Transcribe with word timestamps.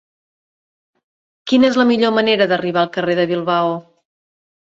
Quina 1.51 1.67
és 1.73 1.77
la 1.81 1.85
millor 1.89 2.15
manera 2.17 2.47
d'arribar 2.53 2.83
al 2.85 2.91
carrer 2.97 3.17
de 3.21 3.27
Bilbao? 3.35 3.77